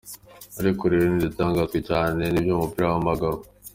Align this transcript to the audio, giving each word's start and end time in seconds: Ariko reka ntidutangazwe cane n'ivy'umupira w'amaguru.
Ariko 0.59 0.81
reka 0.91 1.07
ntidutangazwe 1.13 1.77
cane 1.89 2.23
n'ivy'umupira 2.29 2.85
w'amaguru. 2.91 3.37